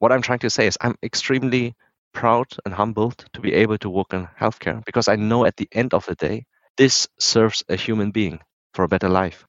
[0.00, 1.74] what I'm trying to say is I'm extremely
[2.12, 5.68] proud and humbled to be able to work in healthcare because I know at the
[5.70, 8.40] end of the day, this serves a human being
[8.74, 9.46] for a better life.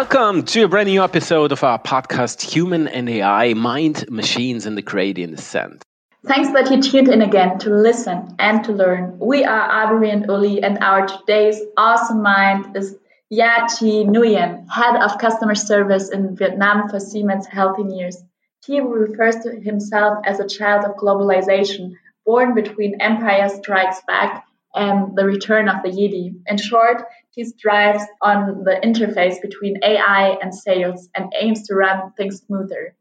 [0.00, 4.74] Welcome to a brand new episode of our podcast, Human and AI Mind, Machines, and
[4.74, 5.82] the Gradient Descent.
[6.24, 9.18] Thanks that you tuned in again to listen and to learn.
[9.18, 12.96] We are Abri and Uli, and our today's awesome mind is
[13.30, 18.16] Gia Thi Nguyen, Head of Customer Service in Vietnam for Siemens Healthineers.
[18.64, 21.92] He refers to himself as a child of globalization,
[22.24, 26.40] born between Empire Strikes Back and the return of the Jedi.
[26.46, 32.12] In short, he strives on the interface between AI and sales and aims to run
[32.16, 32.96] things smoother.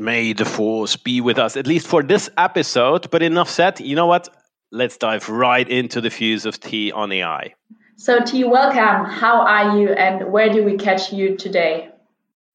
[0.00, 3.10] May the force be with us, at least for this episode.
[3.10, 3.80] But enough said.
[3.80, 4.28] You know what?
[4.72, 7.54] Let's dive right into the views of T on AI.
[7.96, 9.04] So, T, welcome.
[9.04, 11.90] How are you and where do we catch you today?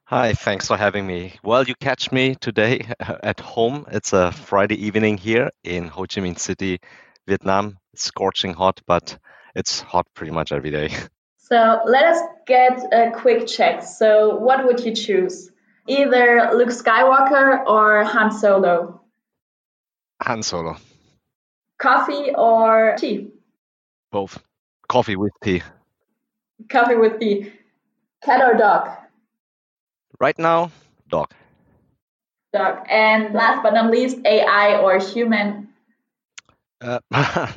[0.06, 1.34] Hi, thanks for having me.
[1.44, 3.86] Well, you catch me today at home.
[3.92, 6.80] It's a Friday evening here in Ho Chi Minh City,
[7.28, 7.78] Vietnam.
[7.94, 9.18] It's scorching hot, but
[9.56, 10.90] it's hot pretty much every day.
[11.52, 13.84] So let us get a quick check.
[13.84, 15.52] So, what would you choose?
[15.86, 19.02] Either Luke Skywalker or Han Solo?
[20.22, 20.78] Han Solo.
[21.78, 23.32] Coffee or tea?
[24.14, 24.42] Both.
[24.88, 25.62] Coffee with tea.
[26.70, 27.52] Coffee with tea.
[28.24, 28.90] Cat or dog?
[30.22, 30.72] Right now,
[31.10, 31.34] dog.
[32.54, 32.86] Dog.
[32.90, 35.70] And last but not least, AI or human?
[36.80, 37.00] Uh,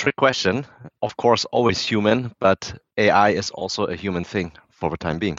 [0.00, 0.66] trick question.
[1.02, 5.36] Of course, always human, but AI is also a human thing for the time being.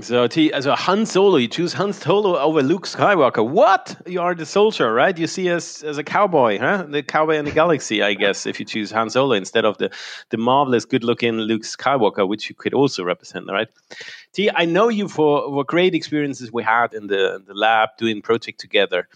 [0.00, 3.48] So, T, so Han Solo, you choose Han Solo over Luke Skywalker.
[3.48, 3.96] What?
[4.06, 5.16] You are the soldier, right?
[5.16, 6.86] You see us as a cowboy, huh?
[6.88, 9.90] The cowboy in the galaxy, I guess, if you choose Han Solo instead of the,
[10.30, 13.68] the marvelous, good looking Luke Skywalker, which you could also represent, right?
[14.32, 18.22] T, I know you for, for great experiences we had in the, the lab doing
[18.22, 19.08] project together.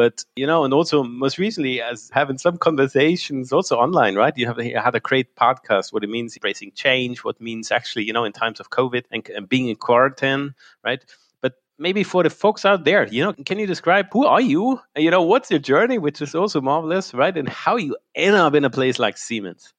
[0.00, 4.32] But you know, and also most recently, as having some conversations also online, right?
[4.34, 5.92] You have had a great podcast.
[5.92, 7.22] What it means embracing change.
[7.22, 11.04] What means actually, you know, in times of COVID and, and being in quarantine, right?
[11.42, 14.80] But maybe for the folks out there, you know, can you describe who are you?
[14.96, 17.36] You know, what's your journey, which is also marvelous, right?
[17.36, 19.70] And how you end up in a place like Siemens.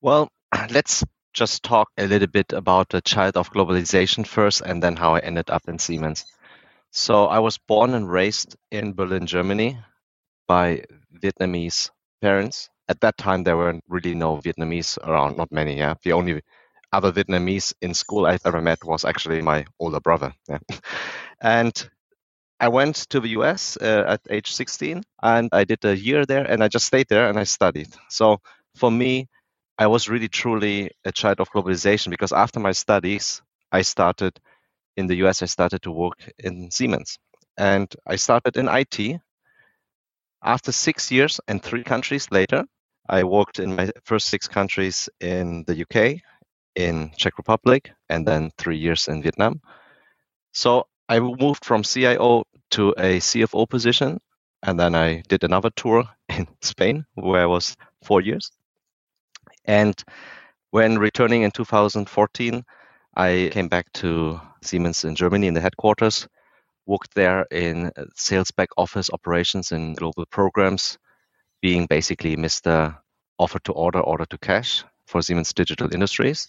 [0.00, 0.26] Well,
[0.72, 5.14] let's just talk a little bit about the child of globalization first, and then how
[5.14, 6.24] I ended up in Siemens.
[6.92, 9.78] So I was born and raised in Berlin, Germany,
[10.46, 10.84] by
[11.22, 12.68] Vietnamese parents.
[12.88, 15.78] At that time, there weren't really no Vietnamese around, not many.
[15.78, 16.42] Yeah, the only
[16.92, 20.34] other Vietnamese in school I ever met was actually my older brother.
[20.48, 20.58] Yeah.
[21.40, 21.90] and
[22.60, 26.44] I went to the US uh, at age 16 and I did a year there
[26.44, 27.88] and I just stayed there and I studied.
[28.10, 28.40] So
[28.76, 29.28] for me,
[29.78, 33.40] I was really truly a child of globalization because after my studies,
[33.72, 34.38] I started
[34.96, 37.18] in the US, I started to work in Siemens.
[37.56, 39.20] And I started in IT.
[40.42, 42.64] After six years and three countries later,
[43.08, 46.20] I worked in my first six countries in the UK,
[46.74, 49.60] in Czech Republic, and then three years in Vietnam.
[50.52, 54.20] So I moved from CIO to a CFO position,
[54.62, 58.50] and then I did another tour in Spain, where I was four years.
[59.64, 59.94] And
[60.70, 62.64] when returning in 2014,
[63.14, 66.26] I came back to Siemens in Germany in the headquarters,
[66.86, 70.98] worked there in uh, sales back office operations and global programs,
[71.60, 72.96] being basically Mr.
[73.38, 76.48] Offer to order, order to cash for Siemens Digital Industries.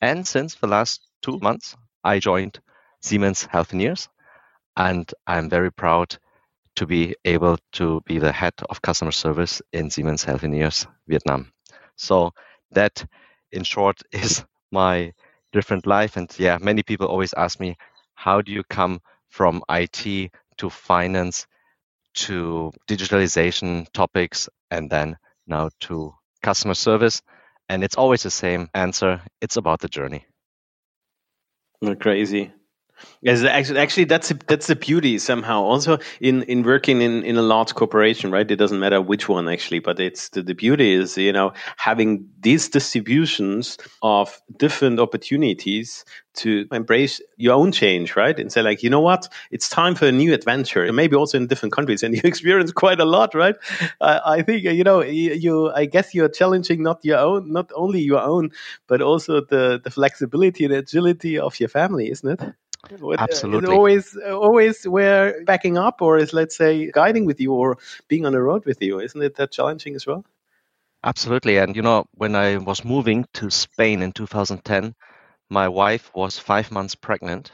[0.00, 2.58] And since the last two months, I joined
[3.00, 4.08] Siemens Healthineers,
[4.76, 6.16] and I'm very proud
[6.76, 11.52] to be able to be the head of customer service in Siemens Healthineers Vietnam.
[11.96, 12.32] So
[12.72, 13.06] that,
[13.52, 15.12] in short, is my
[15.54, 16.18] different life.
[16.18, 17.76] And yeah, many people always ask me,
[18.14, 19.00] how do you come
[19.30, 21.46] from IT to finance
[22.14, 25.16] to digitalization topics and then
[25.46, 26.12] now to
[26.42, 27.22] customer service?
[27.68, 29.22] And it's always the same answer.
[29.40, 30.26] It's about the journey.
[32.00, 32.52] Crazy.
[33.22, 35.62] Yes, actually, actually, that's a, that's the beauty somehow.
[35.62, 38.48] Also, in, in working in, in a large corporation, right?
[38.50, 42.28] It doesn't matter which one actually, but it's the, the beauty is you know having
[42.40, 46.04] these distributions of different opportunities
[46.34, 48.38] to embrace your own change, right?
[48.38, 51.38] And say like, you know what, it's time for a new adventure, and maybe also
[51.38, 52.02] in different countries.
[52.02, 53.56] And you experience quite a lot, right?
[54.00, 55.70] Uh, I think you know you, you.
[55.72, 58.50] I guess you're challenging not your own, not only your own,
[58.86, 62.54] but also the the flexibility and agility of your family, isn't it?
[62.90, 63.74] Absolutely.
[63.74, 67.78] Uh, always, always we're backing up, or is let's say guiding with you, or
[68.08, 69.00] being on the road with you.
[69.00, 70.24] Isn't it that challenging as well?
[71.04, 71.58] Absolutely.
[71.58, 74.94] And you know, when I was moving to Spain in 2010,
[75.48, 77.52] my wife was five months pregnant.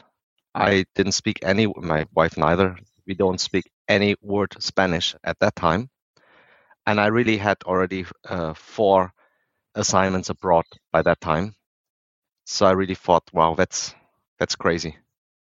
[0.54, 1.66] I didn't speak any.
[1.66, 2.76] My wife neither.
[3.06, 5.90] We don't speak any word Spanish at that time,
[6.86, 9.12] and I really had already uh, four
[9.74, 11.54] assignments abroad by that time.
[12.44, 13.94] So I really thought, wow, that's
[14.38, 14.96] that's crazy.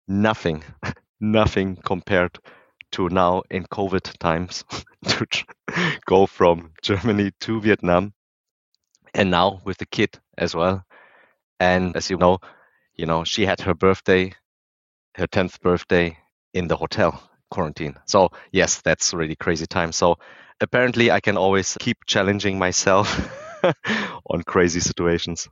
[0.08, 0.64] Nothing,
[1.20, 2.40] nothing compared
[2.92, 4.64] to now in COVID times
[5.08, 5.28] to
[6.06, 8.14] go from Germany to Vietnam,
[9.14, 10.86] and now with the kid as well.
[11.60, 12.40] And as you know,
[12.96, 14.34] you know she had her birthday,
[15.16, 16.18] her tenth birthday
[16.54, 17.22] in the hotel
[17.52, 17.96] quarantine.
[18.06, 19.92] So yes, that's really crazy time.
[19.92, 20.18] So
[20.62, 23.08] apparently, I can always keep challenging myself
[24.30, 25.48] on crazy situations.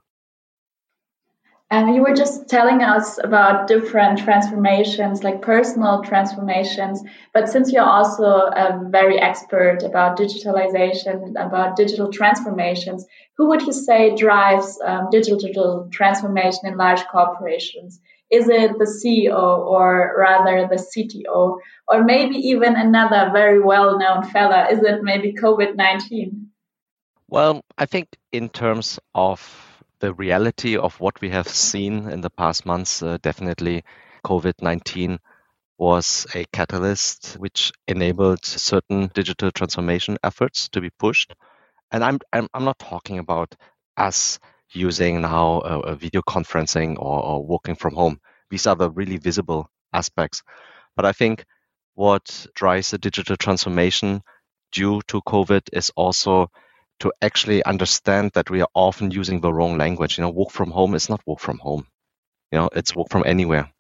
[1.72, 7.02] And you were just telling us about different transformations, like personal transformations.
[7.34, 13.06] But since you're also a very expert about digitalization, about digital transformations,
[13.38, 18.00] who would you say drives um, digital transformation in large corporations?
[18.32, 21.58] Is it the CEO or rather the CTO?
[21.88, 24.68] Or maybe even another very well known fella?
[24.72, 26.48] Is it maybe COVID 19?
[27.28, 29.65] Well, I think in terms of
[30.00, 33.84] the reality of what we have seen in the past months, uh, definitely
[34.26, 35.20] COVID 19
[35.78, 41.34] was a catalyst which enabled certain digital transformation efforts to be pushed.
[41.92, 43.56] And I'm, I'm, I'm not talking about
[43.98, 44.40] us
[44.72, 48.20] using now uh, uh, video conferencing or, or working from home.
[48.50, 50.44] These are the really visible aspects.
[50.96, 51.46] But I think
[51.94, 54.22] what drives the digital transformation
[54.72, 56.50] due to COVID is also
[57.00, 60.18] to actually understand that we are often using the wrong language.
[60.18, 61.88] You know, work from home is not work from home.
[62.52, 63.72] You know, it's work from anywhere.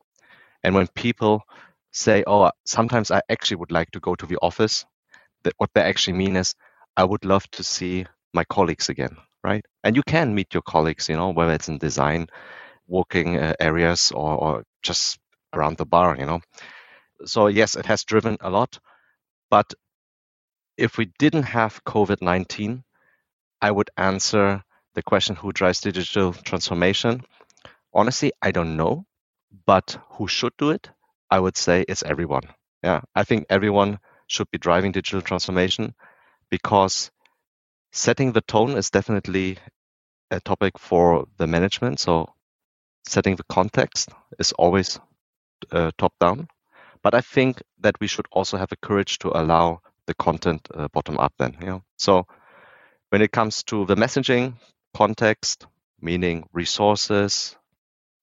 [0.63, 1.43] And when people
[1.91, 4.85] say, "Oh, sometimes I actually would like to go to the office,"
[5.43, 6.55] that what they actually mean is,
[6.97, 9.65] "I would love to see my colleagues again." Right?
[9.83, 11.09] And you can meet your colleagues.
[11.09, 12.27] You know, whether it's in design,
[12.87, 15.19] working uh, areas, or, or just
[15.53, 16.17] around the bar.
[16.17, 16.41] You know.
[17.25, 18.79] So yes, it has driven a lot,
[19.49, 19.73] but
[20.77, 22.83] if we didn't have COVID 19,
[23.65, 24.63] I would answer
[24.93, 27.23] the question who drives digital transformation.
[27.95, 29.07] Honestly, I don't know,
[29.65, 30.91] but who should do it?
[31.31, 32.43] I would say it's everyone.
[32.83, 33.97] Yeah, I think everyone
[34.27, 35.95] should be driving digital transformation
[36.51, 37.09] because
[37.91, 39.57] setting the tone is definitely
[40.29, 41.99] a topic for the management.
[41.99, 42.35] So
[43.07, 44.99] setting the context is always
[45.71, 46.49] uh, top down.
[47.01, 50.87] But I think that we should also have the courage to allow the content uh,
[50.93, 51.57] bottom up then.
[51.59, 51.83] You know?
[51.97, 52.27] So
[53.15, 54.55] when it comes to the messaging
[54.93, 55.67] context,
[56.01, 57.55] meaning resources,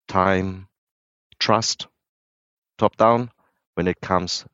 [0.06, 0.68] time,
[1.40, 1.86] trust,
[2.76, 3.30] top down.
[3.72, 4.44] When it comes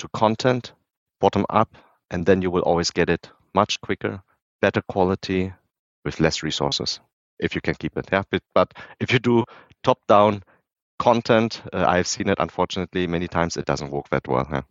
[0.00, 0.72] to content,
[1.20, 1.76] bottom up,
[2.10, 4.20] and then you will always get it much quicker,
[4.60, 5.52] better quality
[6.04, 6.98] with less resources
[7.38, 8.08] if you can keep it.
[8.10, 9.44] Yeah, but, but if you do
[9.84, 10.42] top down
[10.98, 13.56] content, uh, I've seen it unfortunately many times.
[13.56, 14.64] It doesn't work that well.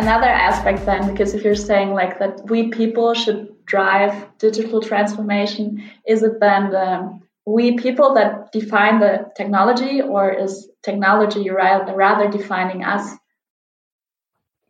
[0.00, 5.64] Another aspect then because if you're saying like that we people should drive digital transformation
[6.06, 12.84] is it then the we people that define the technology or is technology rather defining
[12.84, 13.04] us?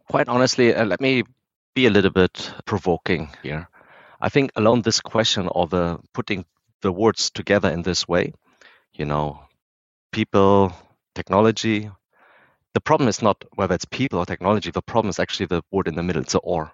[0.09, 1.25] Quite honestly uh, let me
[1.75, 3.69] be a little bit provoking here.
[4.21, 6.45] I think alone this question of the putting
[6.83, 8.33] the words together in this way
[8.95, 9.41] you know
[10.13, 10.73] people
[11.15, 11.91] technology
[12.75, 14.71] the problem is not whether it's people or technology.
[14.71, 16.23] The problem is actually the word in the middle.
[16.23, 16.73] It's or.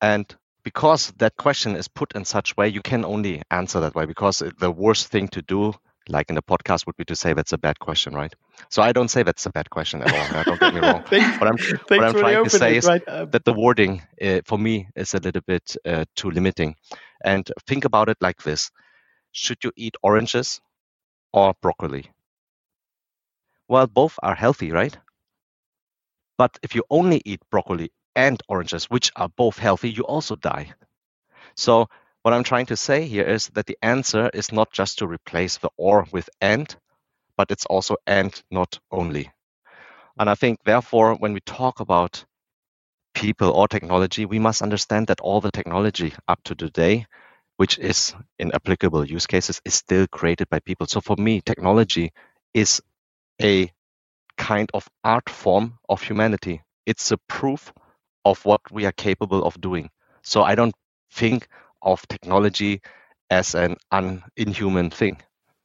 [0.00, 4.06] And because that question is put in such way, you can only answer that way
[4.06, 5.74] because the worst thing to do,
[6.08, 8.32] like in the podcast, would be to say that's a bad question, right?
[8.70, 10.44] So I don't say that's a bad question at all.
[10.44, 11.02] don't get me wrong.
[11.10, 11.58] thanks, what I'm,
[11.88, 13.02] what I'm trying to say is right?
[13.08, 16.74] um, that the wording uh, for me is a little bit uh, too limiting.
[17.24, 18.70] And think about it like this
[19.32, 20.60] Should you eat oranges
[21.32, 22.10] or broccoli?
[23.68, 24.96] Well, both are healthy, right?
[26.38, 30.72] But if you only eat broccoli and oranges, which are both healthy, you also die.
[31.56, 31.88] So
[32.22, 35.58] what I'm trying to say here is that the answer is not just to replace
[35.58, 36.74] the or with and,
[37.36, 39.30] but it's also and not only.
[40.18, 42.24] And I think therefore, when we talk about
[43.14, 47.06] people or technology, we must understand that all the technology up to today,
[47.56, 50.86] which is in applicable use cases, is still created by people.
[50.86, 52.12] So for me, technology
[52.54, 52.80] is
[53.42, 53.72] a
[54.38, 56.62] kind of art form of humanity.
[56.86, 57.72] It's a proof
[58.24, 59.90] of what we are capable of doing.
[60.22, 60.74] So I don't
[61.12, 61.48] think
[61.82, 62.80] of technology
[63.30, 65.20] as an un- inhuman thing.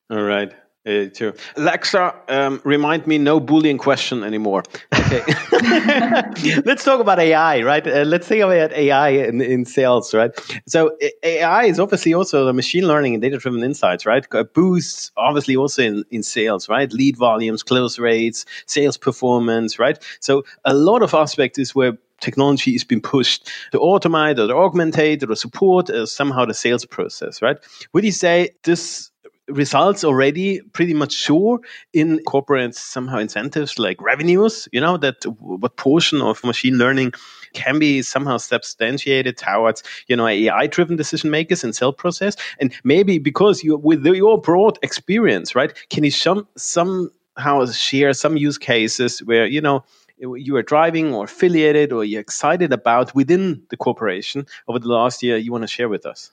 [0.09, 0.53] All right.
[0.85, 1.33] Uh, true.
[1.55, 4.63] Alexa, um, remind me no Boolean question anymore.
[4.93, 5.23] Okay.
[6.65, 7.87] let's talk about AI, right?
[7.87, 10.31] Uh, let's think about AI in, in sales, right?
[10.67, 14.27] So AI is obviously also the machine learning and data driven insights, right?
[14.53, 16.91] Boosts obviously also in, in sales, right?
[16.91, 19.97] Lead volumes, close rates, sales performance, right?
[20.19, 24.53] So a lot of aspects is where technology is being pushed to automate or to
[24.53, 27.55] augmentate or to support uh, somehow the sales process, right?
[27.93, 29.11] Would you say this
[29.49, 31.59] results already pretty much sure
[31.91, 37.11] in corporate somehow incentives like revenues you know that what portion of machine learning
[37.53, 42.35] can be somehow substantiated towards you know ai driven decision makers and sell process.
[42.59, 48.37] And maybe because you with your broad experience right can you some somehow share some
[48.37, 49.83] use cases where you know
[50.17, 55.21] you are driving or affiliated or you're excited about within the corporation over the last
[55.21, 56.31] year you want to share with us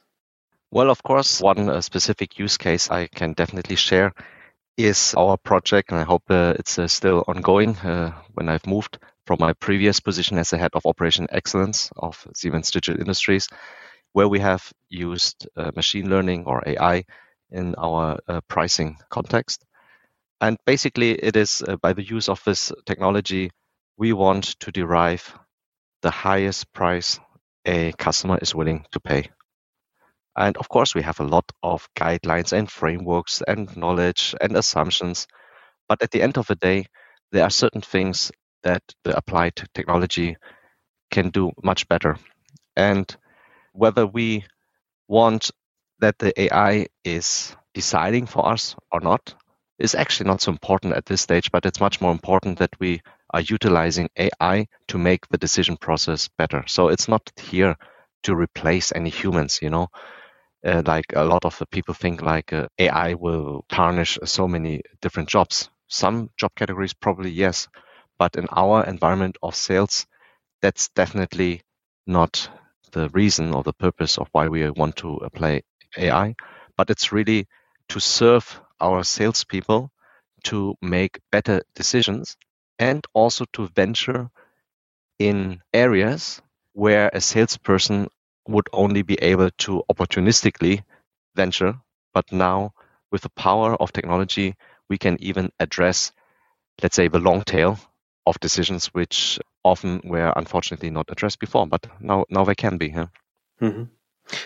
[0.71, 4.13] well, of course, one uh, specific use case I can definitely share
[4.77, 8.99] is our project, and I hope uh, it's uh, still ongoing uh, when I've moved
[9.27, 13.49] from my previous position as a head of operation excellence of Siemens Digital Industries,
[14.13, 17.05] where we have used uh, machine learning or AI
[17.51, 19.65] in our uh, pricing context.
[20.41, 23.51] And basically, it is by the use of this technology,
[23.99, 25.39] we want to derive
[26.03, 27.21] the highest price
[27.67, 29.31] a customer is willing to pay.
[30.37, 35.27] And of course, we have a lot of guidelines and frameworks and knowledge and assumptions.
[35.89, 36.87] But at the end of the day,
[37.33, 38.33] there are certain things
[38.63, 40.37] that the applied technology
[41.11, 42.19] can do much better.
[42.77, 43.15] And
[43.73, 44.45] whether we
[45.09, 45.51] want
[46.01, 49.35] that the AI is deciding for us or not
[49.79, 53.01] is actually not so important at this stage, but it's much more important that we
[53.33, 56.65] are utilizing AI to make the decision process better.
[56.67, 57.77] So it's not here
[58.25, 59.89] to replace any humans, you know
[60.65, 64.83] uh, like a lot of the people think like uh, AI will tarnish so many
[65.01, 65.71] different jobs.
[65.89, 67.69] Some job categories probably yes,
[68.19, 70.07] but in our environment of sales,
[70.63, 71.63] that's definitely
[72.07, 72.49] not
[72.93, 75.63] the reason or the purpose of why we want to apply
[75.99, 76.35] AI.
[76.77, 77.47] But it's really
[77.91, 79.93] to serve our salespeople
[80.45, 82.37] to make better decisions
[82.79, 84.31] and also to venture
[85.19, 88.09] in areas where a salesperson
[88.53, 90.83] would only be able to opportunistically
[91.35, 91.75] venture.
[92.13, 92.75] But now,
[93.13, 94.57] with the power of technology,
[94.89, 96.13] we can even address,
[96.83, 97.79] let's say, the long tail
[98.27, 102.91] of decisions which often were unfortunately not addressed before, but now now they can be.
[102.91, 103.85] Mm-hmm.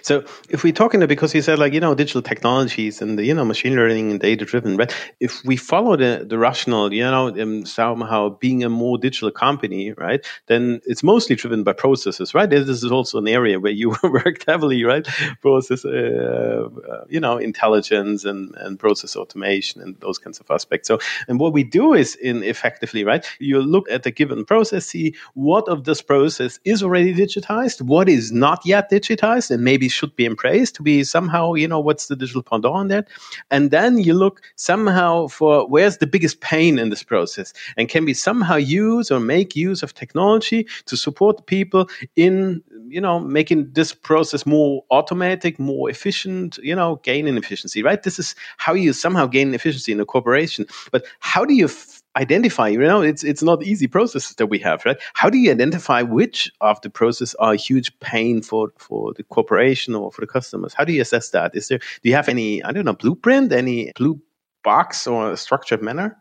[0.04, 3.32] So if we're talking because you said like you know digital technologies and the, you
[3.32, 4.94] know machine learning and data driven, right?
[5.18, 9.92] If we follow the the rational, you know, um, somehow being a more digital company,
[9.92, 10.24] right?
[10.46, 12.50] Then it's mostly driven by processes, right?
[12.50, 15.06] This is also an area where you worked heavily, right?
[15.40, 20.86] Process, uh, uh, you know, intelligence and and process automation and those kinds of aspects.
[20.86, 23.24] So and what we do is in effectively, right?
[23.38, 28.10] You look at a given process, see what of this process is already digitized, what
[28.10, 32.08] is not yet digitized, and maybe should be embraced to be somehow, you know, what's
[32.08, 33.08] the digital pendant on that?
[33.50, 38.04] And then you look somehow for where's the biggest pain in this process and can
[38.04, 43.70] we somehow use or make use of technology to support people in, you know, making
[43.72, 48.02] this process more automatic, more efficient, you know, gain in efficiency, right?
[48.02, 50.66] This is how you somehow gain efficiency in a corporation.
[50.90, 51.68] But how do you
[52.16, 54.96] identify you know it's it's not easy processes that we have right?
[55.14, 59.24] How do you identify which of the process are a huge pain for for the
[59.24, 60.74] corporation or for the customers?
[60.74, 61.54] How do you assess that?
[61.54, 64.20] Is there do you have any i don't know blueprint any blue
[64.62, 66.16] box or a structured manner?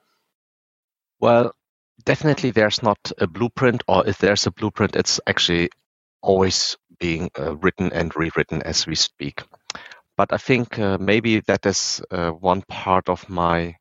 [1.19, 1.53] Well
[2.05, 5.69] definitely there's not a blueprint or if there's a blueprint it's actually
[6.21, 9.43] always being uh, written and rewritten as we speak.
[10.17, 13.75] But i think uh, maybe that is uh, one part of my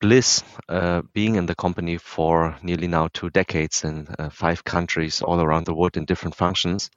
[0.00, 5.22] bliss uh, being in the company for nearly now two decades in uh, five countries
[5.22, 6.90] all around the world in different functions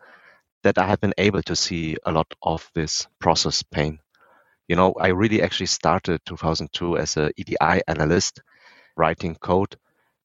[0.63, 3.99] that I have been able to see a lot of this process pain.
[4.67, 8.41] You know, I really actually started 2002 as a EDI analyst
[8.95, 9.75] writing code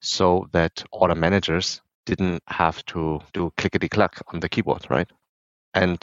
[0.01, 5.11] so that order managers didn't have to do clickety clack on the keyboard, right?
[5.75, 5.99] And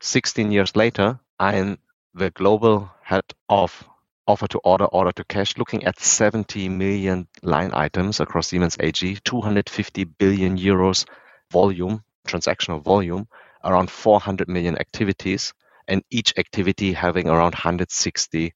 [0.00, 1.78] 16 years later, I'm
[2.14, 3.84] the global head of
[4.26, 9.18] offer to order, order to cash, looking at 70 million line items across Siemens AG,
[9.24, 11.06] 250 billion euros
[11.50, 13.28] volume, transactional volume,
[13.64, 15.52] around 400 million activities,
[15.88, 18.54] and each activity having around 160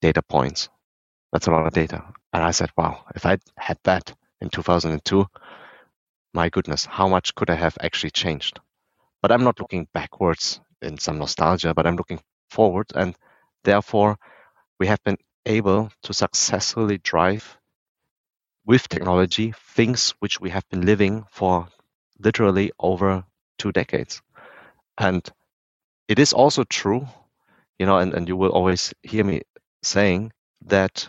[0.00, 0.68] data points.
[1.32, 2.04] That's a lot of data.
[2.32, 5.26] And I said, wow, if I had that in 2002,
[6.32, 8.60] my goodness, how much could I have actually changed?
[9.22, 12.20] But I'm not looking backwards in some nostalgia, but I'm looking
[12.50, 12.86] forward.
[12.94, 13.16] And
[13.62, 14.18] therefore,
[14.78, 17.58] we have been able to successfully drive
[18.66, 21.68] with technology things which we have been living for
[22.18, 23.24] literally over
[23.58, 24.22] two decades.
[24.98, 25.28] And
[26.08, 27.06] it is also true,
[27.78, 29.42] you know, and, and you will always hear me
[29.82, 30.32] saying
[30.66, 31.08] that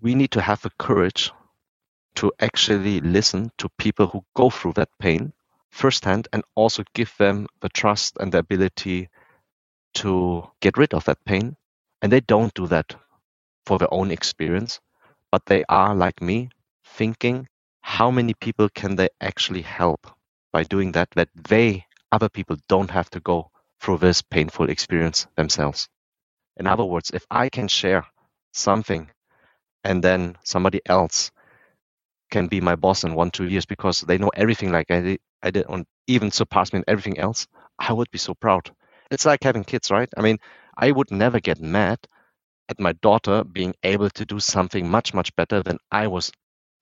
[0.00, 1.30] we need to have the courage
[2.16, 5.32] to actually listen to people who go through that pain
[5.70, 9.08] firsthand and also give them the trust and the ability
[9.94, 11.56] to get rid of that pain.
[12.00, 12.94] And they don't do that
[13.66, 14.80] for their own experience,
[15.30, 16.50] but they are like me
[16.84, 17.48] thinking
[17.82, 20.06] how many people can they actually help
[20.52, 25.26] by doing that, that they, other people, don't have to go through this painful experience
[25.36, 25.88] themselves.
[26.56, 28.06] In other words, if I can share
[28.52, 29.10] something
[29.84, 31.30] and then somebody else
[32.30, 35.20] can be my boss in one, two years because they know everything like I did,
[35.42, 37.46] I did and even surpass me in everything else,
[37.78, 38.70] I would be so proud.
[39.10, 40.08] It's like having kids, right?
[40.16, 40.38] I mean,
[40.76, 41.98] I would never get mad
[42.68, 46.32] at my daughter being able to do something much, much better than I was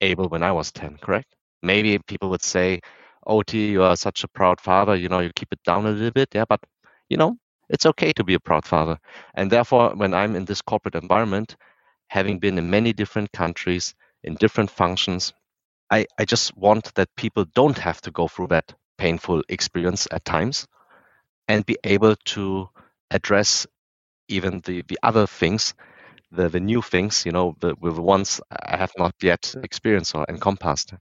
[0.01, 1.33] able when I was 10, correct?
[1.61, 2.81] Maybe people would say,
[3.25, 5.91] oh, OT, you are such a proud father, you know, you keep it down a
[5.91, 6.29] little bit.
[6.33, 6.61] Yeah, but,
[7.09, 7.37] you know,
[7.69, 8.99] it's okay to be a proud father.
[9.33, 11.55] And therefore, when I'm in this corporate environment,
[12.07, 15.33] having been in many different countries, in different functions,
[15.89, 20.25] I, I just want that people don't have to go through that painful experience at
[20.25, 20.67] times
[21.47, 22.69] and be able to
[23.11, 23.67] address
[24.33, 25.73] even the, the other things,
[26.31, 30.25] the, the new things, you know, the, the ones I have not yet experienced or
[30.27, 30.93] encompassed.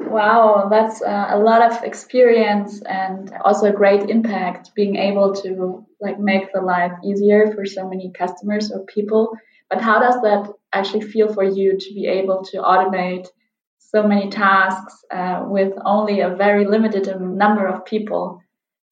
[0.00, 5.84] Wow, that's uh, a lot of experience and also a great impact being able to
[6.00, 9.36] like make the life easier for so many customers or people.
[9.68, 13.26] But how does that actually feel for you to be able to automate
[13.78, 18.40] so many tasks uh, with only a very limited number of people?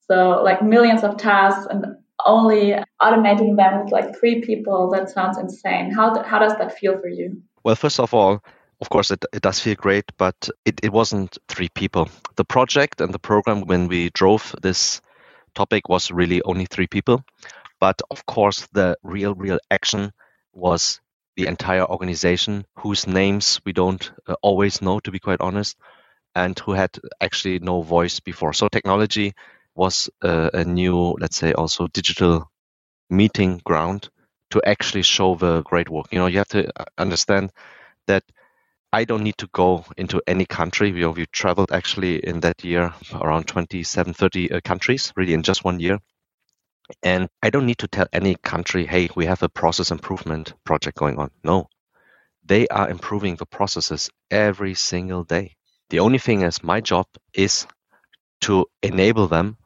[0.09, 1.96] So like millions of tasks and
[2.26, 5.91] only automating them with like three people, that sounds insane.
[5.91, 7.43] How, how does that feel for you?
[7.65, 8.43] Well, first of all,
[8.80, 12.10] of course, it, it does feel great, but it, it wasn't three people.
[12.36, 15.00] The project and the program, when we drove this
[15.54, 17.25] topic, was really only three people.
[17.80, 20.12] But of course, the real, real action
[20.52, 21.00] was
[21.36, 25.76] the entire organization, whose names we don't uh, always know, to be quite honest,
[26.34, 28.52] and who had actually no voice before.
[28.52, 29.34] So technology
[29.76, 32.50] was uh, a new, let's say, also digital
[33.10, 34.08] meeting ground
[34.50, 36.06] to actually show the great work.
[36.12, 37.52] You know, you have to uh, understand
[38.06, 38.25] that
[38.93, 40.93] I don't need to go into any country.
[40.93, 45.65] We, we traveled actually in that year around 27, 30 uh, countries, really in just
[45.65, 45.99] one year.
[47.02, 50.97] And I don't need to tell any country, hey, we have a process improvement project
[50.97, 51.30] going on.
[51.43, 51.69] No,
[52.45, 55.56] they are improving the processes every single day.
[55.91, 57.67] The only thing is, my job is
[58.43, 59.56] to enable them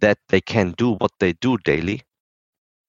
[0.00, 2.02] that they can do what they do daily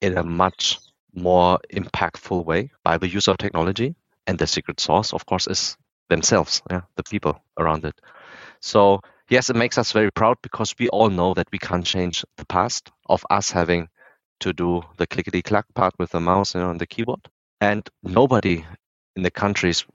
[0.01, 0.79] in a much
[1.13, 3.95] more impactful way by the use of technology
[4.27, 5.77] and the secret sauce, of course, is
[6.09, 7.99] themselves, yeah, the people around it.
[8.61, 12.25] So yes, it makes us very proud because we all know that we can't change
[12.37, 13.89] the past of us having
[14.41, 17.27] to do the clickety clack part with the mouse you know, and the keyboard.
[17.61, 18.65] And nobody
[19.15, 19.85] in the countries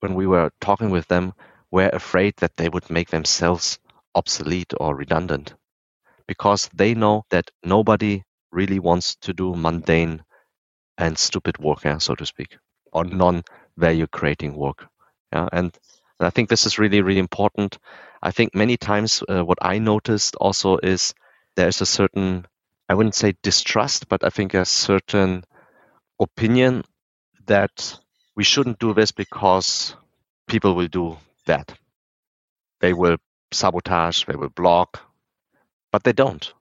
[0.00, 1.32] when we were talking with them
[1.70, 3.78] were afraid that they would make themselves
[4.14, 5.54] obsolete or redundant
[6.26, 10.22] because they know that nobody really wants to do mundane
[10.98, 12.58] and stupid work, yeah, so to speak
[12.92, 14.86] or non-value creating work.
[15.32, 15.76] Yeah, and,
[16.20, 17.78] and I think this is really really important.
[18.22, 21.14] I think many times uh, what I noticed also is
[21.56, 22.46] there's a certain
[22.88, 25.44] I wouldn't say distrust, but I think a certain
[26.20, 26.84] opinion
[27.46, 27.98] that
[28.36, 29.96] we shouldn't do this because
[30.48, 31.74] people will do that.
[32.80, 33.16] They will
[33.52, 35.00] sabotage, they will block,
[35.92, 36.54] but they don't.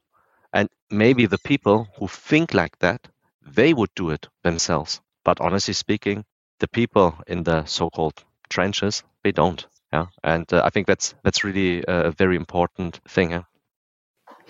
[0.53, 3.07] And maybe the people who think like that,
[3.45, 5.01] they would do it themselves.
[5.25, 6.25] But honestly speaking,
[6.59, 9.65] the people in the so-called trenches, they don't.
[9.93, 13.31] Yeah, and uh, I think that's that's really a very important thing.
[13.31, 13.43] Yeah?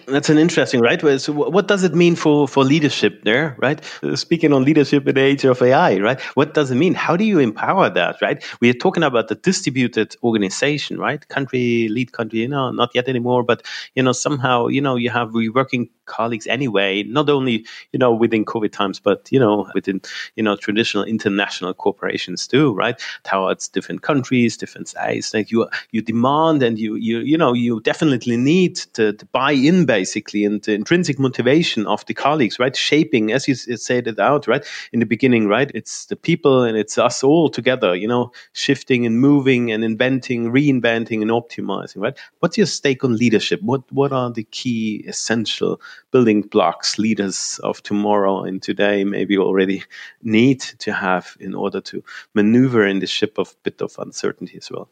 [0.08, 1.00] That's an interesting, right?
[1.20, 3.80] So, what does it mean for for leadership there, right?
[4.04, 6.20] Uh, speaking on leadership in the age of AI, right?
[6.36, 6.94] What does it mean?
[6.94, 8.44] How do you empower that, right?
[8.62, 11.26] We are talking about the distributed organization, right?
[11.28, 15.10] Country lead country, you know, not yet anymore, but you know, somehow, you know, you
[15.10, 20.02] have working colleagues anyway, not only you know within COVID times, but you know within
[20.36, 23.00] you know traditional international corporations too, right?
[23.24, 25.32] Towards different countries, different size.
[25.34, 29.52] Like you you demand and you you you know you definitely need to, to buy
[29.54, 32.78] in basically and the intrinsic motivation of the colleagues, right?
[32.78, 34.66] Shaping, as you said it out, right?
[34.94, 35.70] In the beginning, right?
[35.76, 40.50] It's the people and it's us all together, you know, shifting and moving and inventing,
[40.50, 42.18] reinventing and optimizing, right?
[42.40, 43.62] What's your stake on leadership?
[43.62, 49.84] What, what are the key essential building blocks leaders of tomorrow and today maybe already
[50.24, 52.02] need to have in order to
[52.34, 54.88] maneuver in the ship of bit of uncertainty as well?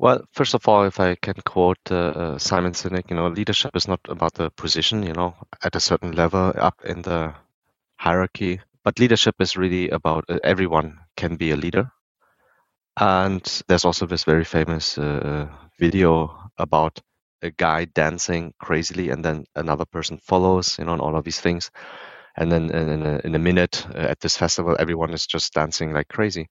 [0.00, 3.76] Well, first of all, if I can quote uh, uh, Simon Sinek, you know, leadership
[3.76, 7.34] is not about the position, you know, at a certain level up in the
[7.98, 11.92] hierarchy, but leadership is really about uh, everyone can be a leader.
[12.98, 16.98] And there's also this very famous uh, video about
[17.42, 21.40] a guy dancing crazily and then another person follows, you know, and all of these
[21.40, 21.70] things.
[22.38, 25.92] And then in a, in a minute uh, at this festival, everyone is just dancing
[25.92, 26.48] like crazy.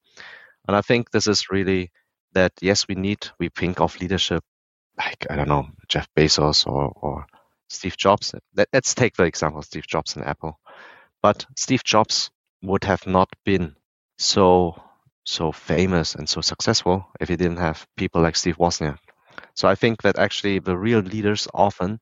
[0.67, 1.91] And I think this is really
[2.34, 4.44] that yes, we need, we think of leadership
[4.98, 7.26] like, I don't know, Jeff Bezos or, or
[7.70, 8.36] Steve Jobs.
[8.56, 10.60] Let, us take the example Steve Jobs and Apple.
[11.22, 12.30] But Steve Jobs
[12.62, 13.76] would have not been
[14.18, 14.82] so
[15.26, 18.98] so famous and so successful if he didn't have people like Steve Wozniak.
[19.54, 22.00] So I think that actually the real leaders often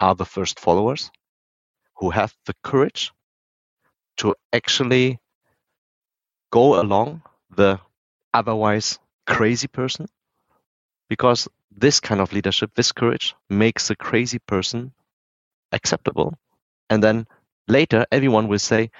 [0.00, 1.10] are the first followers
[1.96, 3.12] who have the courage
[4.16, 5.18] to actually
[6.50, 7.78] go along the
[8.32, 10.06] otherwise crazy person
[11.08, 14.92] because this kind of leadership, this courage makes a crazy person
[15.72, 16.34] acceptable.
[16.90, 17.26] And then
[17.68, 18.90] later, everyone will say,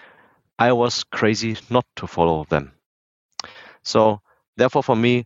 [0.59, 2.73] I was crazy not to follow them.
[3.83, 4.21] So,
[4.57, 5.25] therefore, for me,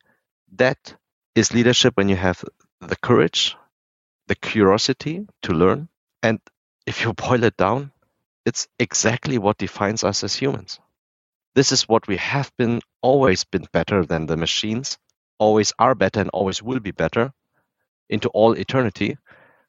[0.56, 0.94] that
[1.34, 2.44] is leadership when you have
[2.80, 3.56] the courage,
[4.28, 5.88] the curiosity to learn.
[6.22, 6.40] And
[6.86, 7.92] if you boil it down,
[8.46, 10.80] it's exactly what defines us as humans.
[11.58, 14.96] This is what we have been always been better than the machines,
[15.40, 17.32] always are better and always will be better
[18.08, 19.18] into all eternity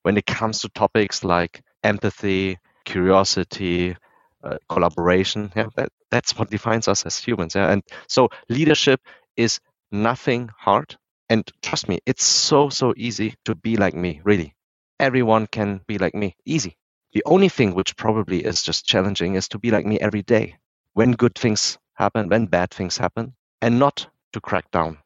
[0.04, 3.98] when it comes to topics like empathy, curiosity,
[4.44, 5.52] uh, collaboration.
[5.56, 7.56] Yeah, that, that's what defines us as humans.
[7.56, 9.02] Yeah, and so leadership
[9.36, 9.60] is
[9.92, 10.96] nothing hard.
[11.28, 14.22] And trust me, it's so so easy to be like me.
[14.24, 14.56] Really,
[15.00, 16.36] everyone can be like me.
[16.46, 16.78] Easy.
[17.14, 20.58] The only thing which probably is just challenging is to be like me every day.
[20.94, 24.98] When good things happen, when bad things happen, and not to crack down.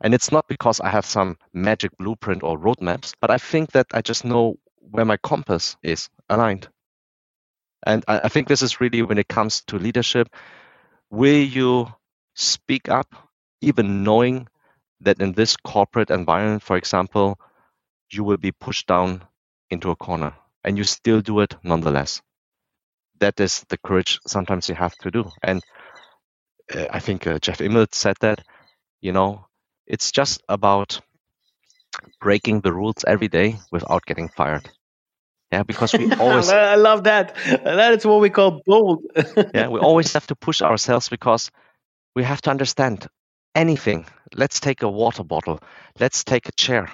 [0.00, 3.86] And it's not because I have some magic blueprint or roadmaps, but I think that
[3.94, 6.68] I just know where my compass is aligned.
[7.86, 10.28] And I, I think this is really when it comes to leadership.
[11.10, 11.88] Will you
[12.34, 13.14] speak up,
[13.60, 14.48] even knowing
[15.00, 17.38] that in this corporate environment, for example,
[18.10, 19.22] you will be pushed down
[19.70, 22.22] into a corner and you still do it nonetheless?
[23.20, 25.30] That is the courage sometimes you have to do.
[25.42, 25.62] And
[26.74, 28.44] I think uh, Jeff Immelt said that,
[29.00, 29.46] you know,
[29.86, 31.00] it's just about
[32.20, 34.68] breaking the rules every day without getting fired.
[35.52, 36.50] Yeah, because we always.
[36.50, 37.34] I love that.
[37.64, 39.04] That is what we call bold.
[39.54, 41.50] yeah, we always have to push ourselves because
[42.14, 43.06] we have to understand
[43.54, 44.06] anything.
[44.34, 45.60] Let's take a water bottle.
[45.98, 46.90] Let's take a chair.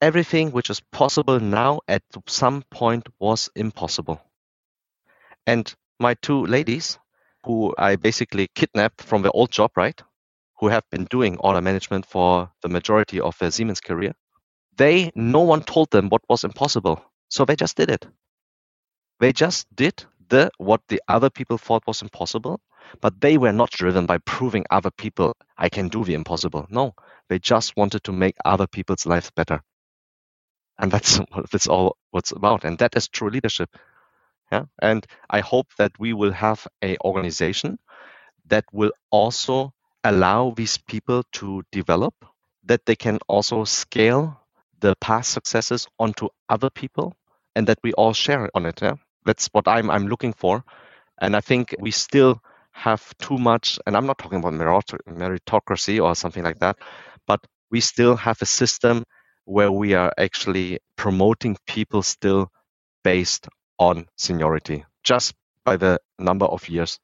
[0.00, 4.20] Everything which is possible now at some point was impossible.
[5.46, 6.98] And my two ladies,
[7.44, 10.00] who I basically kidnapped from their old job, right?
[10.60, 14.14] Who have been doing order management for the majority of their Siemens career,
[14.76, 17.04] they no one told them what was impossible.
[17.30, 18.06] So they just did it.
[19.20, 22.60] They just did the what the other people thought was impossible
[23.00, 26.66] but they were not driven by proving other people i can do the impossible.
[26.70, 26.94] No
[27.28, 29.62] they just wanted to make other people's lives better.
[30.78, 32.64] And that's what that's all what's about.
[32.64, 33.70] And that is true leadership
[34.52, 37.78] yeah and i hope that we will have a organization
[38.46, 39.72] that will also
[40.04, 42.14] allow these people to develop
[42.64, 44.40] that they can also scale
[44.80, 47.14] the past successes onto other people
[47.54, 48.80] and that we all share on it.
[48.82, 48.94] Yeah?
[49.24, 50.64] That's what I'm I'm looking for.
[51.20, 52.40] And I think we still
[52.72, 56.78] have too much, and I'm not talking about meritocracy or something like that,
[57.26, 59.04] but we still have a system
[59.44, 62.50] where we are actually promoting people still
[63.04, 63.48] based
[63.88, 66.98] on seniority, just by the number of years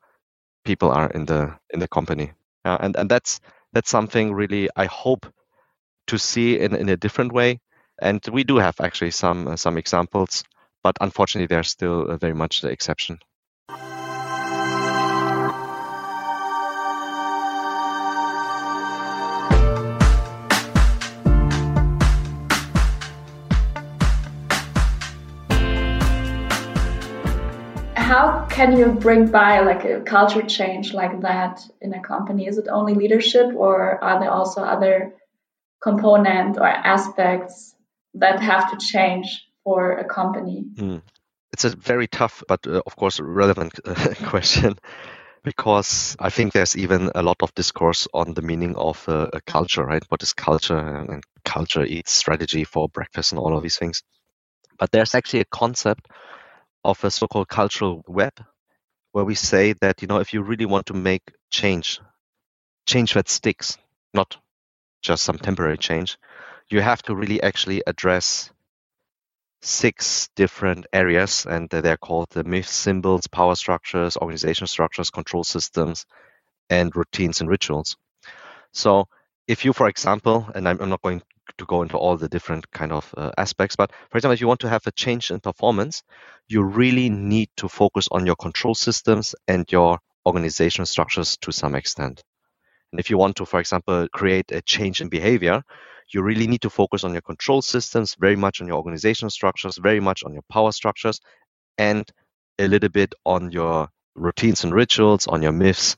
[0.64, 2.32] people are in the in the company.
[2.64, 3.40] Uh, and and that's
[3.72, 5.26] that's something really I hope
[6.08, 7.60] to see in, in a different way
[8.00, 10.44] and we do have actually some uh, some examples,
[10.82, 13.18] but unfortunately, they're still uh, very much the exception.
[28.08, 32.46] How can you bring by like a culture change like that in a company?
[32.46, 35.14] Is it only leadership, or are there also other
[35.82, 37.74] component or aspects
[38.14, 39.26] that have to change
[39.62, 40.64] for a company?
[40.76, 41.02] Mm.
[41.52, 44.78] It's a very tough, but uh, of course relevant uh, question
[45.42, 49.40] because I think there's even a lot of discourse on the meaning of uh, a
[49.42, 50.04] culture, right?
[50.08, 50.78] What is culture?
[50.78, 54.02] And culture eats strategy for breakfast and all of these things.
[54.78, 56.08] But there's actually a concept
[56.84, 58.32] of a so-called cultural web
[59.12, 62.00] where we say that, you know, if you really want to make change,
[62.86, 63.78] change that sticks,
[64.14, 64.36] not
[65.02, 66.18] just some temporary change,
[66.68, 68.50] you have to really actually address
[69.60, 76.06] six different areas, and they're called the myths, symbols, power structures, organization structures, control systems,
[76.70, 77.96] and routines and rituals.
[78.72, 79.08] So,
[79.46, 81.22] if you, for example, and I'm, I'm not going
[81.56, 84.48] to go into all the different kind of uh, aspects, but for example, if you
[84.48, 86.02] want to have a change in performance,
[86.48, 91.74] you really need to focus on your control systems and your organizational structures to some
[91.74, 92.22] extent.
[92.92, 95.62] And if you want to, for example, create a change in behavior,
[96.12, 99.76] you really need to focus on your control systems, very much on your organizational structures,
[99.76, 101.20] very much on your power structures,
[101.76, 102.10] and
[102.58, 105.96] a little bit on your routines and rituals, on your myths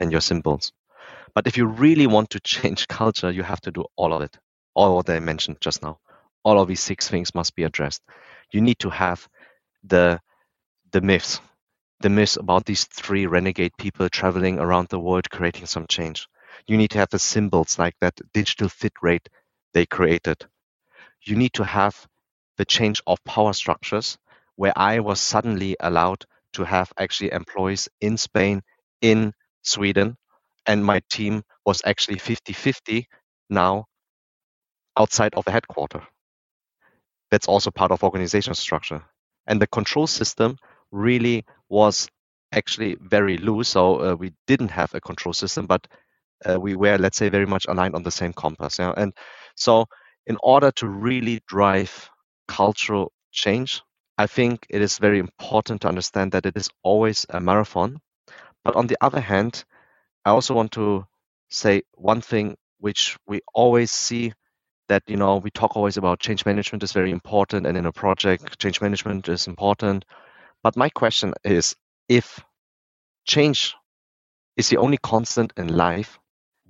[0.00, 0.72] and your symbols.
[1.34, 4.36] But if you really want to change culture, you have to do all of it,
[4.74, 5.98] all what I mentioned just now.
[6.44, 8.02] All of these six things must be addressed.
[8.52, 9.28] You need to have
[9.84, 10.20] the
[10.92, 11.40] the myths,
[12.00, 16.28] the myths about these three renegade people traveling around the world creating some change.
[16.66, 19.28] You need to have the symbols like that digital fit rate
[19.74, 20.46] they created.
[21.24, 22.06] You need to have
[22.58, 24.18] the change of power structures
[24.56, 28.62] where I was suddenly allowed to have actually employees in Spain,
[29.00, 29.32] in
[29.62, 30.16] Sweden,
[30.66, 33.08] and my team was actually 50 50
[33.50, 33.86] now
[34.96, 36.02] outside of the headquarter.
[37.30, 39.02] That's also part of organizational structure.
[39.46, 40.58] And the control system
[40.90, 42.08] really was
[42.52, 43.70] actually very loose.
[43.70, 45.86] So uh, we didn't have a control system, but
[46.44, 48.78] uh, we were, let's say, very much aligned on the same compass.
[48.78, 48.92] Yeah?
[48.96, 49.12] And
[49.56, 49.86] so,
[50.26, 52.10] in order to really drive
[52.48, 53.82] cultural change,
[54.18, 58.00] I think it is very important to understand that it is always a marathon.
[58.64, 59.64] But on the other hand,
[60.24, 61.06] I also want to
[61.50, 64.32] say one thing which we always see
[64.88, 67.92] that you know we talk always about change management is very important and in a
[67.92, 70.04] project change management is important
[70.62, 71.74] but my question is
[72.08, 72.40] if
[73.24, 73.74] change
[74.56, 76.18] is the only constant in life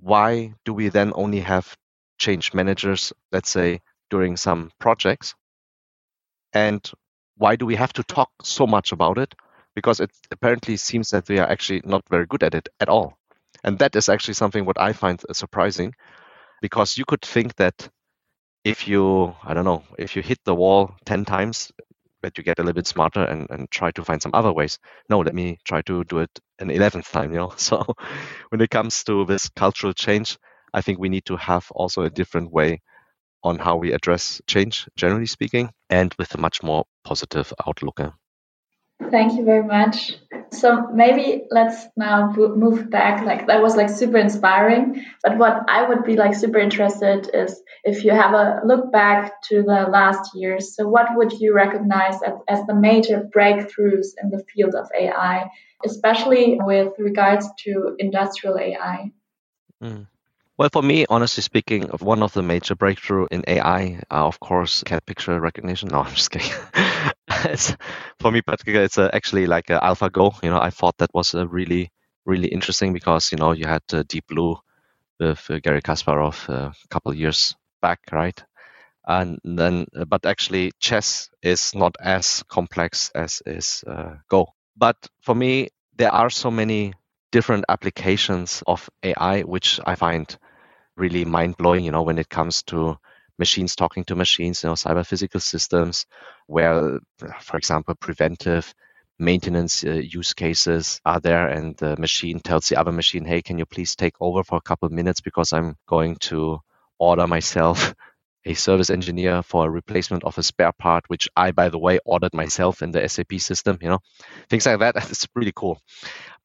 [0.03, 1.77] why do we then only have
[2.17, 5.33] change managers, let's say, during some projects?
[6.53, 6.81] And
[7.37, 9.33] why do we have to talk so much about it?
[9.75, 13.17] Because it apparently seems that we are actually not very good at it at all.
[13.63, 15.93] And that is actually something what I find surprising
[16.61, 17.89] because you could think that
[18.63, 21.71] if you, I don't know, if you hit the wall 10 times,
[22.21, 24.79] but you get a little bit smarter and, and try to find some other ways.
[25.09, 27.53] No, let me try to do it an 11th time, you know?
[27.57, 27.83] So
[28.49, 30.37] when it comes to this cultural change,
[30.73, 32.81] I think we need to have also a different way
[33.43, 37.99] on how we address change, generally speaking, and with a much more positive outlook.
[37.99, 38.09] Eh?
[39.11, 40.13] Thank you very much.
[40.51, 43.25] So maybe let's now move back.
[43.25, 45.05] Like that was like super inspiring.
[45.23, 49.41] But what I would be like super interested is if you have a look back
[49.49, 50.75] to the last years.
[50.75, 55.49] So what would you recognize as, as the major breakthroughs in the field of AI,
[55.85, 59.11] especially with regards to industrial AI?
[59.83, 60.07] Mm.
[60.55, 64.83] Well, for me, honestly speaking, one of the major breakthrough in AI, are, of course,
[64.83, 65.89] cat picture recognition.
[65.89, 66.51] No, I'm just kidding.
[68.19, 70.41] for me, particularly, it's uh, actually like uh, AlphaGo.
[70.43, 71.91] You know, I thought that was a really,
[72.25, 74.57] really interesting because you know you had uh, Deep Blue
[75.19, 78.43] with uh, Garry Kasparov uh, a couple years back, right?
[79.07, 83.83] And then, uh, but actually, chess is not as complex as is
[84.29, 84.47] Go.
[84.77, 86.93] But for me, there are so many
[87.31, 90.37] different applications of AI, which I find
[90.95, 92.97] really mind blowing, you know, when it comes to
[93.39, 96.05] machines talking to machines, you know, cyber physical systems,
[96.47, 96.99] where,
[97.41, 98.73] for example, preventive
[99.19, 103.57] maintenance uh, use cases are there and the machine tells the other machine, hey, can
[103.57, 106.59] you please take over for a couple of minutes because I'm going to
[106.99, 107.93] order myself
[108.45, 111.99] a service engineer for a replacement of a spare part, which I, by the way,
[112.03, 113.99] ordered myself in the SAP system, you know,
[114.49, 114.95] things like that.
[115.09, 115.79] It's really cool.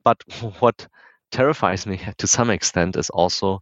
[0.04, 0.22] But
[0.60, 0.86] what
[1.32, 3.60] terrifies me to some extent is also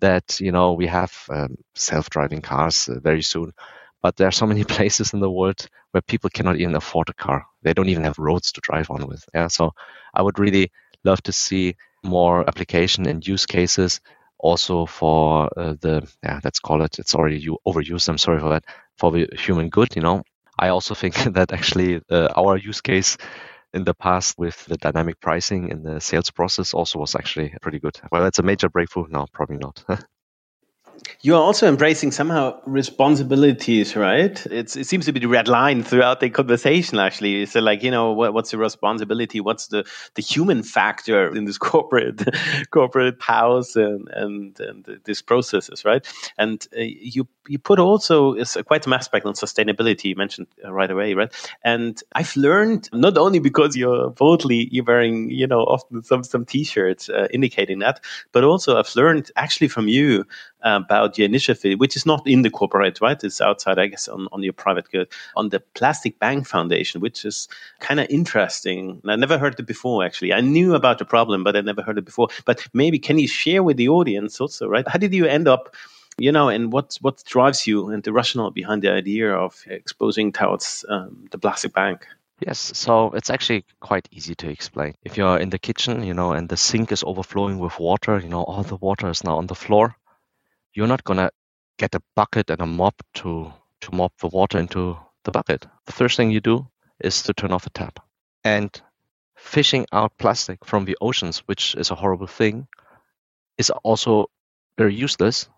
[0.00, 3.52] that you know we have um, self-driving cars uh, very soon,
[4.02, 7.12] but there are so many places in the world where people cannot even afford a
[7.14, 7.46] car.
[7.62, 9.24] They don't even have roads to drive on with.
[9.34, 9.72] Yeah, so
[10.14, 10.70] I would really
[11.04, 14.00] love to see more application and use cases
[14.38, 18.48] also for uh, the yeah let's call it it's already you overused i'm sorry for
[18.48, 18.64] that
[18.96, 20.22] for the human good you know
[20.58, 23.18] i also think that actually uh, our use case
[23.74, 27.78] in the past with the dynamic pricing in the sales process also was actually pretty
[27.80, 27.98] good.
[28.12, 29.06] Well, it's a major breakthrough.
[29.08, 29.84] No, probably not.
[31.22, 34.44] you are also embracing somehow responsibilities, right?
[34.46, 37.46] It's, it seems to be the red line throughout the conversation, actually.
[37.46, 39.40] So, like, you know, what, what's the responsibility?
[39.40, 42.22] What's the, the human factor in this corporate
[42.70, 46.06] corporate house and and and these processes, right?
[46.38, 48.34] And uh, you you put also
[48.64, 50.04] quite some aspect on sustainability.
[50.04, 51.32] You mentioned uh, right away, right?
[51.64, 56.44] And I've learned not only because you're boldly you're wearing, you know, often some some
[56.44, 58.00] t-shirts uh, indicating that,
[58.32, 60.24] but also I've learned actually from you
[60.90, 63.22] about your initiative, which is not in the corporate, right?
[63.22, 67.24] It's outside, I guess, on, on your private good, on the Plastic Bank Foundation, which
[67.24, 67.46] is
[67.78, 69.00] kind of interesting.
[69.06, 70.32] I never heard it before, actually.
[70.32, 72.28] I knew about the problem, but I never heard it before.
[72.44, 74.86] But maybe can you share with the audience also, right?
[74.88, 75.76] How did you end up?
[76.18, 80.32] You know, and what what drives you and the rationale behind the idea of exposing
[80.32, 82.06] towards um, the plastic bank?
[82.46, 84.94] Yes, so it's actually quite easy to explain.
[85.02, 88.28] If you're in the kitchen, you know, and the sink is overflowing with water, you
[88.28, 89.96] know, all the water is now on the floor
[90.74, 91.30] you're not gonna
[91.78, 95.66] get a bucket and a mop to to mop the water into the bucket.
[95.86, 96.68] The first thing you do
[97.02, 98.00] is to turn off the tap.
[98.44, 98.70] And
[99.36, 102.68] fishing out plastic from the oceans, which is a horrible thing,
[103.56, 104.26] is also
[104.76, 105.48] very useless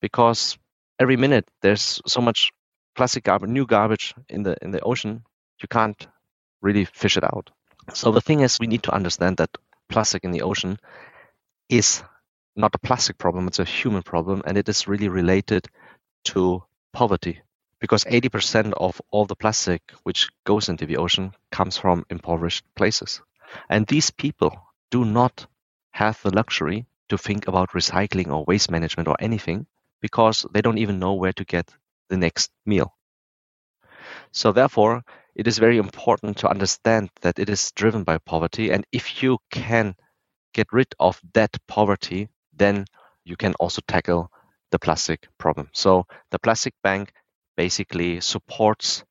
[0.00, 0.58] because
[0.98, 2.52] every minute there's so much
[2.94, 5.24] plastic garbage, new garbage in the in the ocean,
[5.60, 6.06] you can't
[6.60, 7.50] really fish it out.
[7.94, 9.50] So the thing is, we need to understand that
[9.88, 10.78] plastic in the ocean
[11.68, 12.02] is
[12.54, 15.66] not a plastic problem, it's a human problem, and it is really related
[16.24, 16.62] to
[16.92, 17.40] poverty.
[17.80, 23.20] Because 80% of all the plastic which goes into the ocean comes from impoverished places.
[23.68, 24.56] And these people
[24.90, 25.46] do not
[25.90, 29.66] have the luxury to think about recycling or waste management or anything
[30.00, 31.74] because they don't even know where to get
[32.08, 32.94] the next meal.
[34.32, 38.70] So, therefore, it is very important to understand that it is driven by poverty.
[38.70, 39.94] And if you can
[40.52, 42.28] get rid of that poverty,
[42.62, 42.86] then
[43.24, 44.30] you can also tackle
[44.70, 45.68] the plastic problem.
[45.72, 47.12] So the plastic bank
[47.56, 49.04] basically supports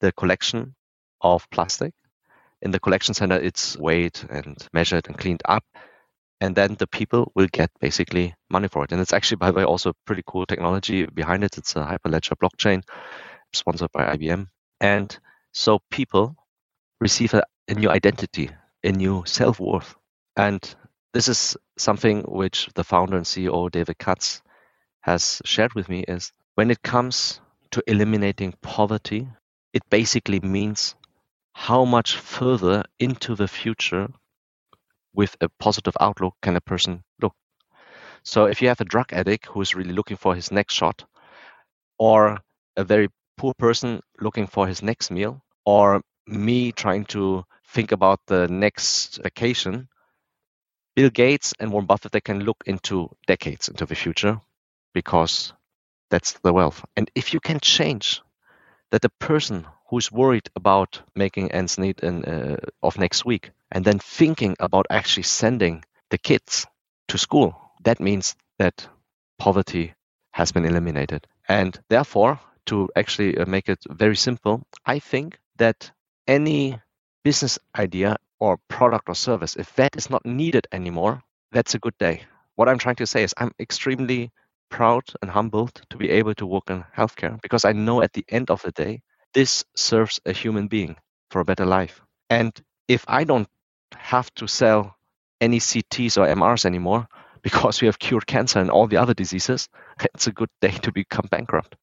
[0.00, 0.74] the collection
[1.20, 1.94] of plastic.
[2.62, 5.64] In the collection center, it's weighed and measured and cleaned up.
[6.40, 8.92] And then the people will get basically money for it.
[8.92, 11.58] And it's actually, by the way, also pretty cool technology behind it.
[11.58, 12.82] It's a Hyperledger blockchain
[13.52, 14.46] sponsored by IBM.
[14.80, 15.18] And
[15.52, 16.36] so people
[17.00, 18.50] receive a, a new identity,
[18.84, 19.96] a new self worth.
[20.36, 20.62] And
[21.12, 24.42] this is something which the founder and CEO David Katz
[25.00, 27.40] has shared with me is when it comes
[27.70, 29.28] to eliminating poverty,
[29.72, 30.94] it basically means
[31.52, 34.08] how much further into the future
[35.14, 37.34] with a positive outlook can a person look.
[38.22, 41.04] So if you have a drug addict who is really looking for his next shot,
[41.98, 42.38] or
[42.76, 48.20] a very poor person looking for his next meal, or me trying to think about
[48.26, 49.88] the next vacation,
[50.98, 54.40] Bill Gates and Warren Buffett, they can look into decades into the future
[54.92, 55.52] because
[56.10, 56.84] that's the wealth.
[56.96, 58.20] And if you can change
[58.90, 63.84] that the person who's worried about making ends meet in, uh, of next week and
[63.84, 66.66] then thinking about actually sending the kids
[67.06, 68.88] to school, that means that
[69.38, 69.94] poverty
[70.32, 71.28] has been eliminated.
[71.48, 75.92] And therefore, to actually uh, make it very simple, I think that
[76.26, 76.80] any
[77.22, 81.22] business idea or product or service, if that is not needed anymore,
[81.52, 82.22] that's a good day.
[82.56, 84.30] What I'm trying to say is I'm extremely
[84.70, 88.24] proud and humbled to be able to work in healthcare because I know at the
[88.28, 89.02] end of the day,
[89.34, 90.96] this serves a human being
[91.30, 92.00] for a better life.
[92.30, 92.52] And
[92.86, 93.48] if I don't
[93.96, 94.96] have to sell
[95.40, 97.08] any CTs or MRs anymore
[97.42, 99.68] because we have cured cancer and all the other diseases,
[100.14, 101.76] it's a good day to become bankrupt.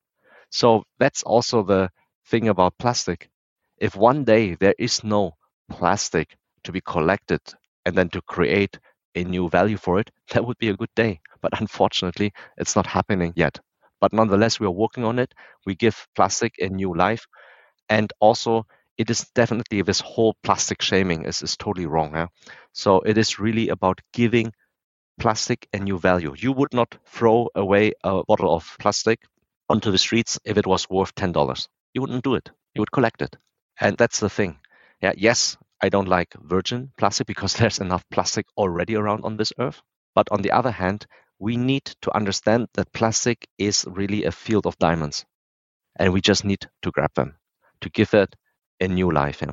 [0.52, 1.89] So that's also the
[2.28, 3.30] thing about plastic.
[3.78, 5.34] If one day there is no
[5.70, 7.41] plastic to be collected
[7.86, 8.80] and then to create
[9.15, 11.21] a new value for it, that would be a good day.
[11.41, 13.60] But unfortunately, it's not happening yet.
[14.01, 15.34] But nonetheless, we are working on it.
[15.65, 17.25] We give plastic a new life.
[17.89, 22.30] And also, it is definitely this whole plastic shaming is, is totally wrong.
[22.73, 24.54] So it is really about giving
[25.19, 26.34] plastic a new value.
[26.38, 29.21] You would not throw away a bottle of plastic
[29.69, 31.67] onto the streets if it was worth $10.
[31.93, 32.49] You wouldn't do it.
[32.75, 33.36] You would collect it.
[33.80, 34.60] And that's the thing.
[35.01, 39.54] Yeah, yes, I don't like virgin plastic because there's enough plastic already around on this
[39.60, 39.81] earth.
[40.15, 41.06] But on the other hand,
[41.38, 45.25] we need to understand that plastic is really a field of diamonds.
[45.96, 47.36] And we just need to grab them
[47.81, 48.36] to give it
[48.79, 49.42] a new life.
[49.42, 49.52] Yeah.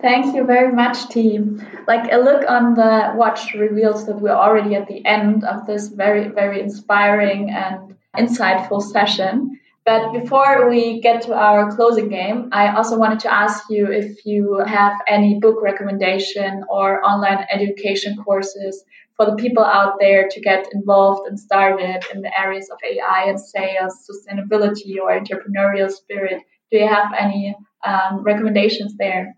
[0.00, 1.66] Thank you very much, team.
[1.88, 5.88] Like a look on the watch reveals that we're already at the end of this
[5.88, 9.58] very, very inspiring and insightful session.
[9.84, 14.24] But before we get to our closing game, I also wanted to ask you if
[14.24, 18.82] you have any book recommendation or online education courses
[19.16, 23.26] for the people out there to get involved and started in the areas of AI
[23.28, 26.42] and sales, sustainability, or entrepreneurial spirit?
[26.72, 27.54] Do you have any
[27.86, 29.34] um, recommendations there?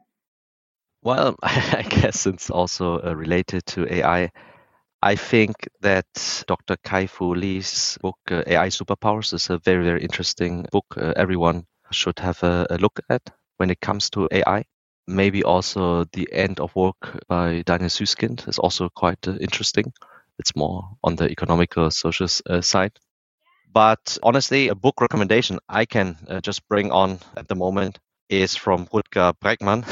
[1.02, 4.30] Well, I guess it's also uh, related to AI.
[5.02, 6.06] I think that
[6.46, 6.76] Dr.
[6.82, 10.86] Kai-Fu Lee's book, uh, AI Superpowers, is a very, very interesting book.
[10.96, 13.22] Uh, everyone should have a, a, look at
[13.58, 14.64] when it comes to AI.
[15.06, 19.92] Maybe also The End of Work by Daniel Susskind is also quite uh, interesting.
[20.38, 22.92] It's more on the economical, social uh, side.
[23.72, 28.56] But honestly, a book recommendation I can uh, just bring on at the moment is
[28.56, 29.84] from Rutger Bregman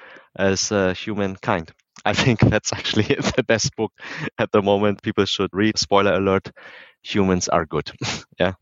[0.36, 1.72] as uh, Humankind.
[2.04, 3.04] I think that's actually
[3.36, 3.92] the best book
[4.38, 5.02] at the moment.
[5.02, 5.78] People should read.
[5.78, 6.50] Spoiler alert:
[7.02, 7.90] humans are good.
[8.38, 8.54] yeah.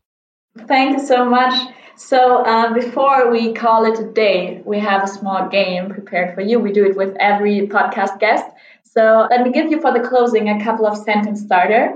[0.67, 1.53] Thank you so much.
[1.95, 6.41] So uh, before we call it a day, we have a small game prepared for
[6.41, 6.59] you.
[6.59, 8.45] We do it with every podcast guest.
[8.83, 11.93] So let me give you for the closing a couple of sentence starter,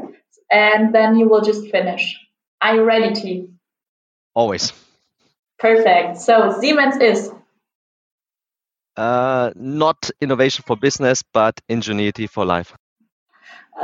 [0.51, 2.19] and then you will just finish.
[2.61, 3.49] Are you ready, Thi?
[4.33, 4.73] Always.
[5.59, 6.17] Perfect.
[6.17, 7.31] So Siemens is
[8.97, 12.73] uh, not innovation for business, but ingenuity for life.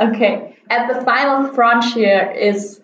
[0.00, 0.56] Okay.
[0.68, 2.80] At the final frontier is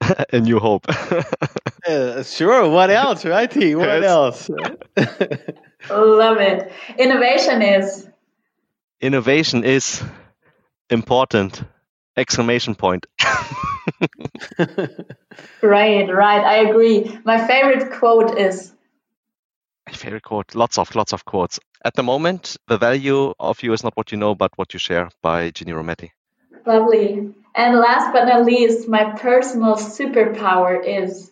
[0.32, 0.86] a new hope.
[1.88, 2.68] uh, sure.
[2.68, 3.54] What else, right?
[3.76, 4.04] What yes.
[4.04, 4.50] else?
[5.90, 6.72] Love it.
[6.98, 8.08] Innovation is.
[9.00, 10.02] Innovation is
[10.90, 11.62] important.
[12.16, 13.06] Exclamation point.
[15.62, 16.44] right, right.
[16.44, 17.18] I agree.
[17.24, 18.75] My favorite quote is my
[19.92, 20.54] favorite quote.
[20.54, 21.60] Lots of lots of quotes.
[21.84, 24.78] At the moment, the value of you is not what you know, but what you
[24.78, 25.10] share.
[25.22, 26.10] By Ginny Rometty.
[26.64, 27.34] Lovely.
[27.54, 31.30] And last but not least, my personal superpower is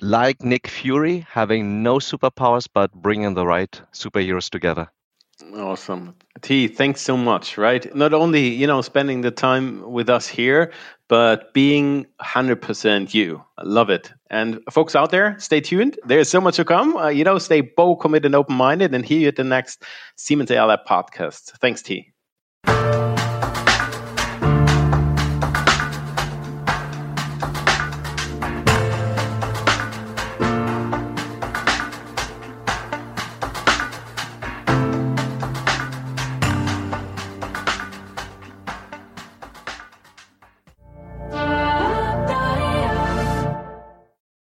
[0.00, 4.90] like Nick Fury, having no superpowers but bringing the right superheroes together.
[5.54, 6.14] Awesome.
[6.42, 7.94] Thi, thanks so much, right?
[7.94, 10.72] Not only, you know, spending the time with us here,
[11.10, 13.44] but being 100% you.
[13.58, 14.12] I love it.
[14.30, 15.98] And folks out there, stay tuned.
[16.06, 16.96] There's so much to come.
[16.96, 19.82] Uh, you know, stay bold, committed, and open minded, and hear you at the next
[20.14, 21.50] Siemens AI Lab podcast.
[21.60, 22.12] Thanks, Thi.